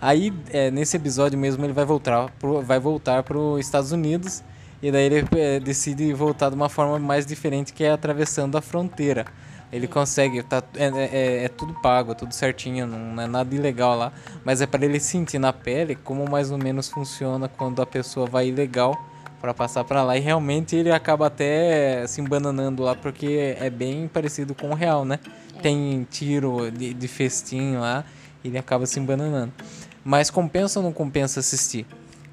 Aí, 0.02 0.34
é, 0.52 0.72
nesse 0.72 0.96
episódio 0.96 1.38
mesmo, 1.38 1.66
ele 1.66 1.74
vai 1.74 1.86
voltar 1.86 2.30
pro, 2.40 2.62
vai 2.62 2.80
voltar 2.80 3.24
pro 3.24 3.60
Estados 3.60 3.92
Unidos 3.92 4.44
e 4.82 4.92
daí 4.92 5.06
ele 5.06 5.28
é, 5.36 5.60
decide 5.60 6.14
voltar 6.14 6.50
de 6.50 6.56
uma 6.56 6.70
forma 6.70 6.98
mais 7.00 7.26
diferente, 7.26 7.74
que 7.74 7.84
é 7.84 7.92
atravessando 7.92 8.58
a 8.58 8.62
fronteira. 8.62 9.26
Ele 9.72 9.88
consegue, 9.88 10.42
tá, 10.42 10.64
é, 10.76 10.88
é, 10.88 11.44
é 11.46 11.48
tudo 11.48 11.74
pago, 11.76 12.12
é 12.12 12.16
tudo 12.16 12.34
certinho, 12.34 12.88
não 12.88 13.22
é 13.22 13.28
nada 13.28 13.54
ilegal 13.54 13.96
lá, 13.96 14.12
mas 14.44 14.62
é 14.62 14.66
para 14.66 14.84
ele 14.84 15.00
sentir 15.00 15.38
na 15.38 15.54
pele 15.54 15.96
como 15.96 16.28
mais 16.28 16.50
ou 16.50 16.58
menos 16.58 16.90
funciona 16.90 17.48
quando 17.48 17.82
a 17.82 17.86
pessoa 17.86 18.26
vai 18.26 18.48
ilegal 18.48 18.98
para 19.40 19.54
passar 19.54 19.84
para 19.84 20.04
lá 20.04 20.18
e 20.18 20.20
realmente 20.20 20.76
ele 20.76 20.92
acaba 20.92 21.28
até 21.28 22.06
se 22.08 22.20
embananando 22.20 22.84
lá 22.84 22.96
porque 22.96 23.56
é 23.60 23.70
bem 23.70 24.08
parecido 24.08 24.54
com 24.54 24.72
o 24.72 24.74
real, 24.74 25.06
né? 25.06 25.20
Tem 25.62 26.06
tiro 26.10 26.72
de, 26.72 26.94
de 26.94 27.08
festim 27.08 27.76
lá, 27.76 28.04
ele 28.44 28.58
acaba 28.58 28.86
se 28.86 29.00
embananando. 29.00 29.54
Mas 30.04 30.30
compensa 30.30 30.80
ou 30.80 30.84
não 30.84 30.92
compensa 30.92 31.40
assistir? 31.40 31.86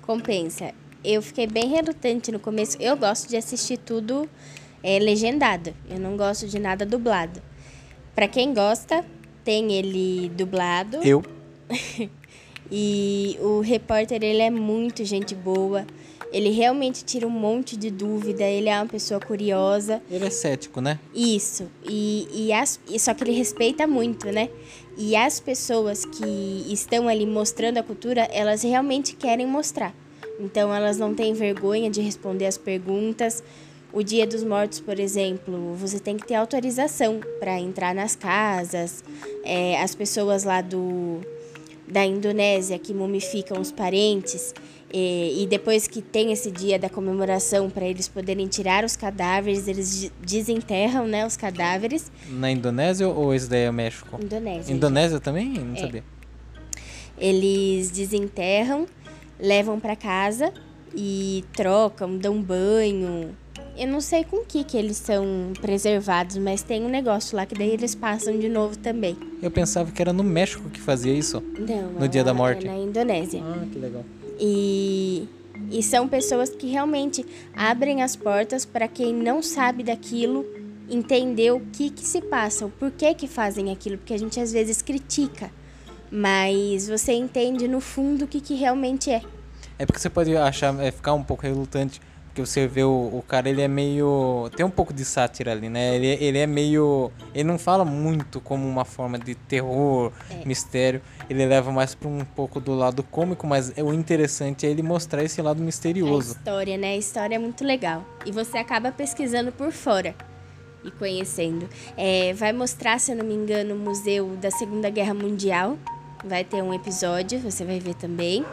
Compensa. 0.02 0.73
Eu 1.05 1.21
fiquei 1.21 1.47
bem 1.47 1.69
relutante 1.69 2.33
no 2.33 2.38
começo. 2.38 2.76
Eu 2.81 2.97
gosto 2.97 3.28
de 3.28 3.37
assistir 3.37 3.76
tudo 3.76 4.28
é, 4.87 5.00
legendado. 5.00 5.75
Eu 5.90 5.99
não 5.99 6.16
gosto 6.16 6.47
de 6.47 6.61
nada 6.61 6.87
dublado. 6.87 7.43
Pra 8.14 8.28
quem 8.28 8.55
gosta, 8.55 9.05
tem 9.45 9.73
ele 9.73 10.31
dublado. 10.37 10.99
Eu 11.02 11.25
E 12.71 13.38
o 13.40 13.61
repórter, 13.61 14.23
ele 14.23 14.43
é 14.43 14.50
muito 14.50 15.05
gente 15.05 15.35
boa. 15.35 15.87
Ele 16.33 16.50
realmente 16.50 17.05
tira 17.05 17.25
um 17.25 17.31
monte 17.31 17.76
de 17.76 17.90
dúvida. 17.90 18.43
Ele 18.43 18.69
é 18.69 18.76
uma 18.76 18.87
pessoa 18.87 19.21
curiosa. 19.21 20.02
ele 20.11 20.26
é 20.26 20.31
cético, 20.31 20.81
né? 20.81 20.99
Isso. 21.14 21.69
E, 21.88 22.26
e, 22.33 22.52
as, 22.52 22.81
e 22.88 22.99
só 22.99 23.14
que 23.14 23.23
ele 23.23 23.33
respeita 23.33 23.87
muito, 23.87 24.26
né? 24.33 24.49
E 24.99 25.14
as 25.14 25.38
pessoas 25.38 26.05
que 26.05 26.66
estão 26.73 27.09
ali 27.09 27.25
mostrando 27.25 27.78
a 27.78 27.83
cultura, 27.85 28.23
elas 28.33 28.62
realmente 28.62 29.14
querem 29.14 29.47
mostrar. 29.47 29.95
Então 30.40 30.75
elas 30.75 30.99
não 30.99 31.14
têm 31.14 31.33
vergonha 31.33 31.88
de 31.88 32.00
responder 32.00 32.47
as 32.47 32.59
perguntas. 32.59 33.45
O 33.97 34.03
Dia 34.03 34.26
dos 34.26 34.45
Mortos, 34.45 34.79
por 34.79 35.00
exemplo, 35.00 35.75
você 35.75 35.99
tem 35.99 36.19
que 36.19 36.26
ter 36.26 36.35
autorização 36.35 37.19
para 37.41 37.59
entrar 37.59 37.95
nas 37.95 38.15
casas. 38.15 39.03
É, 39.43 39.81
as 39.81 39.95
pessoas 39.95 40.45
lá 40.45 40.61
do 40.61 41.21
da 41.88 42.05
Indonésia 42.05 42.79
que 42.79 42.93
mumificam 42.93 43.59
os 43.59 43.73
parentes 43.73 44.53
e, 44.93 45.43
e 45.43 45.47
depois 45.47 45.87
que 45.88 46.03
tem 46.03 46.31
esse 46.31 46.50
dia 46.50 46.79
da 46.79 46.91
comemoração 46.91 47.71
para 47.71 47.87
eles 47.87 48.07
poderem 48.07 48.47
tirar 48.49 48.85
os 48.85 48.97
cadáveres, 48.97 49.67
eles 49.67 50.00
de- 50.00 50.12
desenterram, 50.21 51.07
né, 51.07 51.25
os 51.25 51.38
cadáveres. 51.38 52.12
Na 52.29 52.50
Indonésia 52.50 53.09
ou 53.09 53.33
esse 53.33 53.49
daí 53.49 53.62
é 53.62 53.73
México? 53.73 54.19
Indonésia. 54.23 54.75
Indonésia 54.75 55.21
também? 55.21 55.49
Não 55.49 55.75
É. 55.75 55.79
sabia. 55.79 56.05
Eles 57.17 57.91
desenterram, 57.91 58.85
levam 59.41 59.81
para 59.81 59.97
casa 59.97 60.53
e 60.95 61.45
trocam, 61.55 62.19
dão 62.19 62.43
banho. 62.43 63.35
Eu 63.76 63.88
não 63.88 64.00
sei 64.00 64.25
com 64.25 64.45
que 64.45 64.64
que 64.64 64.76
eles 64.76 64.97
são 64.97 65.52
preservados, 65.61 66.38
mas 66.38 66.62
tem 66.62 66.83
um 66.83 66.88
negócio 66.88 67.37
lá 67.37 67.45
que 67.45 67.54
daí 67.54 67.71
eles 67.71 67.95
passam 67.95 68.38
de 68.38 68.49
novo 68.49 68.78
também. 68.78 69.16
Eu 69.42 69.50
pensava 69.50 69.90
que 69.92 70.00
era 70.00 70.12
no 70.12 70.23
México 70.25 70.71
que 70.71 70.80
fazia 70.80 71.12
isso. 71.12 71.42
Não, 71.59 71.92
No 71.92 72.09
Dia 72.09 72.25
da 72.25 72.33
lá 72.33 72.38
Morte. 72.38 72.66
É 72.66 72.71
na 72.71 72.78
Indonésia. 72.78 73.42
Ah, 73.45 73.66
que 73.71 73.78
legal. 73.78 74.04
E, 74.40 75.28
e 75.71 75.83
são 75.83 76.09
pessoas 76.09 76.50
que 76.50 76.68
realmente 76.68 77.25
abrem 77.54 78.02
as 78.02 78.16
portas 78.16 78.64
para 78.64 78.88
quem 78.88 79.12
não 79.12 79.42
sabe 79.42 79.83
daquilo 79.83 80.47
entender 80.88 81.50
o 81.52 81.61
que, 81.61 81.90
que 81.90 82.06
se 82.06 82.21
passa, 82.21 82.64
o 82.64 82.71
porquê 82.71 83.12
que 83.12 83.26
fazem 83.26 83.71
aquilo, 83.71 83.99
porque 83.99 84.14
a 84.14 84.18
gente 84.18 84.38
às 84.38 84.52
vezes 84.52 84.80
critica, 84.80 85.50
mas 86.11 86.88
você 86.88 87.12
entende 87.12 87.66
no 87.66 87.80
fundo 87.80 88.25
o 88.25 88.28
que, 88.28 88.40
que 88.40 88.54
realmente 88.54 89.11
é. 89.11 89.23
É 89.78 89.85
porque 89.85 90.00
você 90.00 90.09
pode 90.09 90.35
achar, 90.37 90.78
é, 90.80 90.90
ficar 90.90 91.12
um 91.12 91.23
pouco 91.23 91.42
relutante, 91.42 92.00
porque 92.37 92.45
você 92.45 92.66
vê 92.66 92.85
o, 92.85 92.90
o 92.90 93.25
cara, 93.26 93.49
ele 93.49 93.62
é 93.62 93.69
meio. 93.69 94.50
Tem 94.55 94.64
um 94.66 94.71
pouco 94.71 94.93
de 94.93 95.07
sátira 95.07 95.52
ali, 95.52 95.71
né? 95.71 95.97
Ele, 95.97 96.07
ele 96.23 96.37
é 96.38 96.47
meio. 96.47 97.11
Ele 97.35 97.45
não 97.45 97.59
fala 97.59 97.83
muito 97.83 98.43
como 98.43 98.69
uma 98.69 98.85
forma 98.85 99.19
de 99.19 99.35
terror, 99.35 100.12
mistério. 100.45 101.00
Ele 101.31 101.47
leva 101.47 101.73
mais 101.73 101.95
pra 101.95 102.09
um 102.09 102.25
pouco 102.25 102.61
do 102.61 102.75
lado 102.75 103.02
cômico, 103.02 103.47
mas 103.47 103.73
o 103.78 103.90
interessante 103.95 104.66
é 104.66 104.71
ele 104.71 104.83
mostrar 104.83 105.25
esse 105.25 105.40
lado 105.40 105.62
A 105.62 105.64
misterioso. 105.64 106.33
história, 106.33 106.76
né? 106.76 106.88
A 106.88 106.97
história 106.99 107.37
é 107.37 107.38
muito 107.38 107.64
legal. 107.64 108.05
E 108.26 108.31
você 108.31 108.59
acaba 108.59 108.93
pesquisando 108.93 109.50
por 109.50 109.73
fora 109.73 110.14
e 110.85 110.90
conhecendo. 110.90 111.66
É, 111.97 112.35
vai 112.35 112.52
mostrar, 112.52 113.00
se 113.00 113.12
eu 113.12 113.16
não 113.16 113.25
me 113.25 113.35
engano, 113.35 113.75
o 113.75 113.78
Museu 113.78 114.37
da 114.37 114.50
Segunda 114.50 114.90
Guerra 114.90 115.14
Mundial. 115.14 115.78
Vai 116.23 116.45
ter 116.45 116.62
um 116.62 116.75
episódio, 116.75 117.38
você 117.38 117.64
vai 117.64 117.81
ver 117.81 117.95
também. 117.95 118.45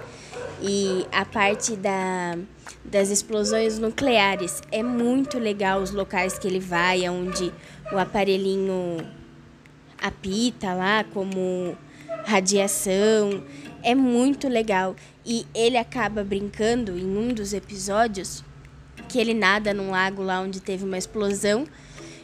E 0.65 1.05
a 1.11 1.25
parte 1.25 1.75
da, 1.75 2.37
das 2.85 3.09
explosões 3.09 3.77
nucleares 3.77 4.61
é 4.71 4.81
muito 4.81 5.37
legal 5.37 5.81
os 5.81 5.91
locais 5.91 6.39
que 6.39 6.47
ele 6.47 6.61
vai, 6.61 7.07
onde 7.09 7.53
o 7.91 7.97
aparelhinho 7.97 9.05
apita 10.01 10.73
lá 10.73 11.03
como 11.03 11.77
radiação. 12.25 13.43
É 13.83 13.93
muito 13.93 14.47
legal. 14.47 14.95
E 15.25 15.45
ele 15.53 15.77
acaba 15.77 16.23
brincando 16.23 16.97
em 16.97 17.17
um 17.17 17.33
dos 17.33 17.51
episódios 17.51 18.41
que 19.09 19.19
ele 19.19 19.33
nada 19.33 19.73
num 19.73 19.91
lago 19.91 20.23
lá 20.23 20.39
onde 20.39 20.61
teve 20.61 20.85
uma 20.85 20.97
explosão 20.97 21.65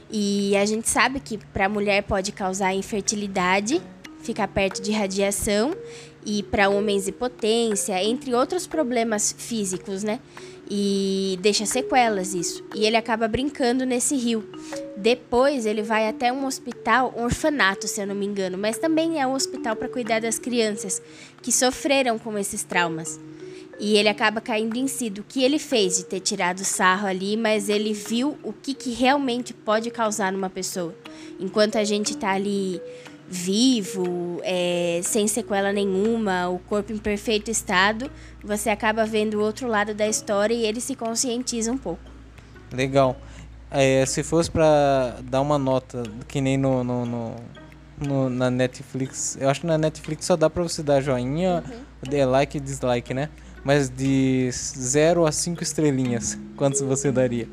E 0.09 0.55
a 0.55 0.65
gente 0.65 0.87
sabe 0.87 1.19
que 1.19 1.37
para 1.37 1.65
a 1.65 1.69
mulher 1.69 2.03
pode 2.03 2.31
causar 2.31 2.73
infertilidade, 2.73 3.81
ficar 4.23 4.47
perto 4.47 4.81
de 4.81 4.91
radiação, 4.91 5.75
e 6.25 6.43
para 6.43 6.69
homens 6.69 7.07
impotência, 7.07 8.01
entre 8.03 8.33
outros 8.33 8.67
problemas 8.67 9.33
físicos, 9.37 10.03
né? 10.03 10.19
E 10.69 11.39
deixa 11.41 11.65
sequelas 11.65 12.35
isso. 12.35 12.63
E 12.75 12.85
ele 12.85 12.95
acaba 12.95 13.27
brincando 13.27 13.85
nesse 13.85 14.15
rio. 14.15 14.47
Depois 14.95 15.65
ele 15.65 15.81
vai 15.81 16.07
até 16.07 16.31
um 16.31 16.45
hospital, 16.45 17.13
um 17.17 17.23
orfanato, 17.23 17.87
se 17.87 17.99
eu 18.01 18.05
não 18.05 18.13
me 18.13 18.25
engano, 18.25 18.57
mas 18.57 18.77
também 18.77 19.19
é 19.19 19.25
um 19.25 19.33
hospital 19.33 19.75
para 19.75 19.89
cuidar 19.89 20.21
das 20.21 20.37
crianças 20.37 21.01
que 21.41 21.51
sofreram 21.51 22.19
com 22.19 22.37
esses 22.37 22.63
traumas. 22.63 23.19
E 23.79 23.95
ele 23.95 24.09
acaba 24.09 24.41
caindo 24.41 24.75
em 24.75 24.87
si 24.87 25.09
do 25.09 25.23
que 25.23 25.41
ele 25.41 25.57
fez 25.57 25.97
de 25.97 26.05
ter 26.05 26.19
tirado 26.19 26.65
sarro 26.65 27.07
ali, 27.07 27.37
mas 27.37 27.69
ele 27.69 27.93
viu 27.93 28.37
o 28.43 28.51
que, 28.51 28.73
que 28.73 28.91
realmente 28.91 29.53
pode 29.53 29.89
causar 29.89 30.33
numa 30.33 30.49
pessoa. 30.49 30.93
Enquanto 31.39 31.77
a 31.77 31.83
gente 31.85 32.17
tá 32.17 32.31
ali 32.31 32.81
vivo, 33.29 34.41
é, 34.43 35.01
sem 35.03 35.27
sequela 35.27 35.71
nenhuma, 35.71 36.49
o 36.49 36.57
corpo 36.59 36.91
em 36.91 36.97
perfeito 36.97 37.51
estado, 37.51 38.09
você 38.43 38.69
acaba 38.69 39.05
vendo 39.05 39.35
o 39.35 39.41
outro 39.41 39.67
lado 39.67 39.93
da 39.93 40.07
história 40.07 40.53
e 40.53 40.65
ele 40.65 40.81
se 40.81 40.95
conscientiza 40.95 41.71
um 41.71 41.77
pouco. 41.77 42.01
Legal. 42.73 43.15
É, 43.69 44.03
se 44.05 44.23
fosse 44.23 44.49
para 44.49 45.17
dar 45.23 45.41
uma 45.41 45.59
nota, 45.59 46.01
que 46.27 46.41
nem 46.41 46.57
no, 46.57 46.83
no, 46.83 47.05
no, 47.05 47.35
no, 47.99 48.29
na 48.29 48.49
Netflix, 48.49 49.37
eu 49.39 49.47
acho 49.47 49.61
que 49.61 49.67
na 49.67 49.77
Netflix 49.77 50.25
só 50.25 50.35
dá 50.35 50.49
para 50.49 50.63
você 50.63 50.81
dar 50.81 50.99
joinha, 50.99 51.63
uhum. 52.11 52.29
like 52.31 52.57
e 52.57 52.59
dislike, 52.59 53.13
né? 53.13 53.29
Mas 53.63 53.89
de 53.89 54.49
0 54.51 55.25
a 55.27 55.31
5 55.31 55.61
estrelinhas, 55.61 56.37
quantos 56.55 56.81
você 56.81 57.11
daria? 57.11 57.47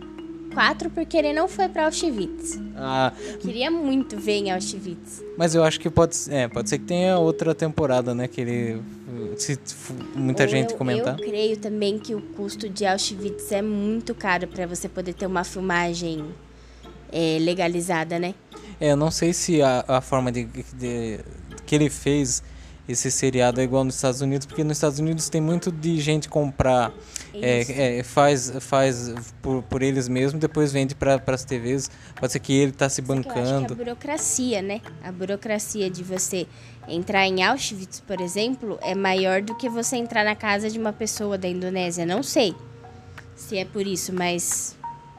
4 0.56 0.88
porque 0.88 1.18
ele 1.18 1.34
não 1.34 1.46
foi 1.46 1.68
para 1.68 1.84
Auschwitz. 1.84 2.58
Ah. 2.74 3.12
Eu 3.28 3.36
queria 3.40 3.70
muito 3.70 4.16
ver 4.16 4.38
em 4.38 4.50
Auschwitz. 4.50 5.22
Mas 5.36 5.54
eu 5.54 5.62
acho 5.62 5.78
que 5.78 5.90
pode, 5.90 6.16
é, 6.30 6.48
pode 6.48 6.70
ser 6.70 6.78
que 6.78 6.86
tenha 6.86 7.18
outra 7.18 7.54
temporada, 7.54 8.14
né? 8.14 8.26
Que 8.26 8.40
ele. 8.40 8.82
Se 9.36 9.58
muita 10.14 10.44
Ou 10.44 10.48
gente 10.48 10.72
eu, 10.72 10.78
comentar. 10.78 11.20
Eu 11.20 11.26
creio 11.26 11.58
também 11.58 11.98
que 11.98 12.14
o 12.14 12.22
custo 12.22 12.70
de 12.70 12.86
Auschwitz 12.86 13.52
é 13.52 13.60
muito 13.60 14.14
caro 14.14 14.48
para 14.48 14.66
você 14.66 14.88
poder 14.88 15.12
ter 15.12 15.26
uma 15.26 15.44
filmagem 15.44 16.24
é, 17.12 17.36
legalizada, 17.38 18.18
né? 18.18 18.34
É, 18.80 18.92
eu 18.92 18.96
não 18.96 19.10
sei 19.10 19.34
se 19.34 19.60
a, 19.60 19.84
a 19.86 20.00
forma 20.00 20.32
de, 20.32 20.44
de, 20.72 21.20
que 21.66 21.74
ele 21.74 21.90
fez 21.90 22.42
esse 22.88 23.10
seriado 23.10 23.60
é 23.60 23.64
igual 23.64 23.84
nos 23.84 23.96
Estados 23.96 24.20
Unidos, 24.20 24.46
porque 24.46 24.62
nos 24.62 24.76
Estados 24.76 24.98
Unidos 24.98 25.28
tem 25.28 25.40
muito 25.40 25.72
de 25.72 26.00
gente 26.00 26.28
comprar, 26.28 26.92
é, 27.34 27.98
é, 27.98 28.02
faz, 28.02 28.52
faz 28.60 29.12
por, 29.42 29.62
por 29.64 29.82
eles 29.82 30.08
mesmos, 30.08 30.40
depois 30.40 30.72
vende 30.72 30.94
para 30.94 31.20
as 31.26 31.44
TVs. 31.44 31.90
Pode 32.18 32.32
ser 32.32 32.38
que 32.38 32.52
ele 32.52 32.70
está 32.70 32.88
se 32.88 33.02
bancando. 33.02 33.72
a 33.72 33.76
burocracia, 33.76 34.62
né? 34.62 34.80
A 35.02 35.10
burocracia 35.10 35.90
de 35.90 36.04
você 36.04 36.46
entrar 36.86 37.26
em 37.26 37.42
Auschwitz, 37.42 38.00
por 38.00 38.20
exemplo, 38.20 38.78
é 38.80 38.94
maior 38.94 39.42
do 39.42 39.56
que 39.56 39.68
você 39.68 39.96
entrar 39.96 40.24
na 40.24 40.36
casa 40.36 40.70
de 40.70 40.78
uma 40.78 40.92
pessoa 40.92 41.36
da 41.36 41.48
Indonésia. 41.48 42.06
Não 42.06 42.22
sei 42.22 42.54
se 43.34 43.58
é 43.58 43.64
por 43.64 43.86
isso, 43.86 44.12
mas 44.12 44.76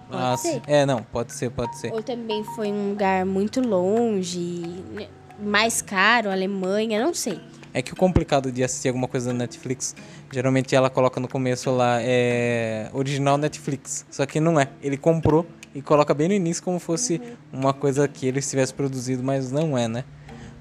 Pode 0.10 0.24
ah, 0.24 0.38
ser. 0.38 0.62
É, 0.68 0.86
não, 0.86 1.04
pode 1.04 1.34
ser, 1.34 1.52
pode 1.52 1.78
ser. 1.78 1.92
Ou 1.92 2.02
também 2.02 2.44
foi 2.56 2.72
um 2.72 2.92
lugar 2.92 3.26
muito 3.26 3.60
longe, 3.60 4.62
né? 4.94 5.08
Mais 5.40 5.82
caro, 5.82 6.30
Alemanha, 6.30 7.04
não 7.04 7.14
sei. 7.14 7.40
É 7.74 7.82
que 7.82 7.94
o 7.94 7.96
complicado 7.96 8.52
de 8.52 8.64
assistir 8.64 8.88
alguma 8.88 9.08
coisa 9.08 9.32
na 9.32 9.40
Netflix, 9.40 9.96
geralmente 10.32 10.76
ela 10.76 10.90
coloca 10.90 11.20
no 11.20 11.28
começo 11.28 11.70
lá, 11.70 12.00
é 12.02 12.90
original 12.94 13.38
Netflix. 13.38 14.06
Só 14.10 14.26
que 14.26 14.40
não 14.40 14.60
é. 14.60 14.70
Ele 14.82 14.98
comprou 14.98 15.46
e 15.76 15.82
coloca 15.82 16.14
bem 16.14 16.28
no 16.28 16.34
início 16.34 16.64
como 16.64 16.80
fosse 16.80 17.22
uhum. 17.54 17.60
uma 17.60 17.74
coisa 17.74 18.08
que 18.08 18.26
ele 18.26 18.42
tivesse 18.42 18.74
produzido, 18.74 19.24
mas 19.24 19.52
não 19.52 19.78
é, 19.78 19.88
né? 19.88 20.04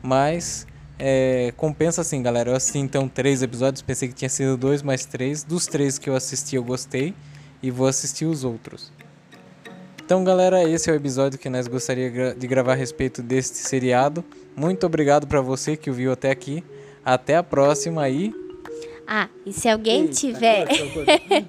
Mas 0.03 0.67
é, 0.99 1.53
compensa 1.57 2.03
assim, 2.03 2.23
galera. 2.23 2.51
Eu 2.51 2.57
assisti 2.57 2.79
então 2.79 3.09
três 3.09 3.43
episódios, 3.43 3.83
pensei 3.83 4.09
que 4.09 4.15
tinha 4.15 4.29
sido 4.29 4.57
dois, 4.57 4.83
mas 4.83 5.07
três. 5.07 5.43
Dos 5.43 5.67
três 5.67 5.99
que 5.99 6.11
eu 6.11 6.15
assisti, 6.15 6.57
eu 6.57 6.65
gostei 6.65 7.15
e 7.63 7.71
vou 7.71 7.87
assistir 7.87 8.27
os 8.27 8.45
outros. 8.45 8.93
Então, 10.05 10.23
galera, 10.23 10.63
esse 10.69 10.89
é 10.89 10.93
o 10.93 10.97
episódio 10.97 11.39
que 11.39 11.49
nós 11.49 11.67
gostaria 11.67 12.35
de 12.35 12.47
gravar 12.47 12.73
a 12.73 12.77
respeito 12.77 13.23
deste 13.23 13.57
seriado. 13.57 14.25
Muito 14.57 14.87
obrigado 14.87 15.27
para 15.27 15.41
você 15.41 15.77
que 15.77 15.91
ouviu 15.91 16.11
até 16.11 16.31
aqui. 16.31 16.65
Até 17.05 17.37
a 17.37 17.43
próxima 17.43 18.03
aí. 18.03 18.35
Ah, 19.07 19.29
e 19.45 19.53
se 19.53 19.69
alguém 19.69 20.03
Eita, 20.03 20.15
tiver 20.15 20.67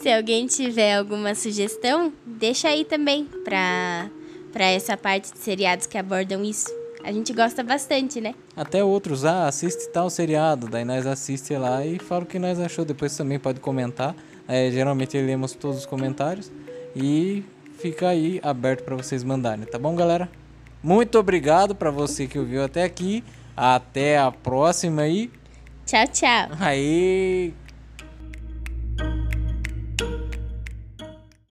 se 0.00 0.10
alguém 0.10 0.46
tiver 0.46 0.96
alguma 0.96 1.34
sugestão, 1.34 2.12
deixa 2.24 2.68
aí 2.68 2.84
também 2.84 3.26
para 3.44 4.10
para 4.52 4.64
essa 4.64 4.96
parte 4.96 5.30
de 5.34 5.38
seriados 5.38 5.86
que 5.86 5.98
abordam 5.98 6.42
isso. 6.42 6.74
A 7.04 7.12
gente 7.12 7.32
gosta 7.34 7.62
bastante, 7.62 8.22
né? 8.22 8.34
Até 8.56 8.82
outros, 8.82 9.24
ah, 9.24 9.46
assiste 9.46 9.88
tal 9.90 10.08
seriado, 10.08 10.66
daí 10.66 10.84
nós 10.84 11.06
assiste 11.06 11.54
lá 11.56 11.84
e 11.84 11.98
fala 11.98 12.24
o 12.24 12.26
que 12.26 12.38
nós 12.38 12.58
achou. 12.58 12.84
Depois 12.84 13.14
também 13.14 13.38
pode 13.38 13.60
comentar. 13.60 14.16
É, 14.48 14.70
geralmente 14.70 15.16
lemos 15.20 15.52
todos 15.52 15.80
os 15.80 15.86
comentários 15.86 16.50
e 16.94 17.44
fica 17.78 18.08
aí 18.08 18.40
aberto 18.42 18.82
para 18.82 18.96
vocês 18.96 19.22
mandarem, 19.22 19.64
tá 19.66 19.78
bom, 19.78 19.94
galera? 19.94 20.28
Muito 20.82 21.18
obrigado 21.18 21.74
para 21.74 21.90
você 21.90 22.26
que 22.26 22.38
ouviu 22.38 22.64
até 22.64 22.84
aqui. 22.84 23.24
Até 23.56 24.18
a 24.18 24.30
próxima 24.30 25.02
aí. 25.02 25.30
Tchau, 25.86 26.06
tchau. 26.08 26.48
Aí. 26.60 27.54